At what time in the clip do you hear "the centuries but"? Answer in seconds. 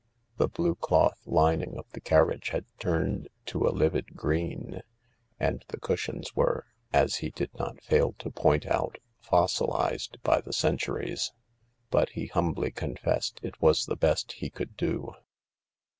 10.41-12.09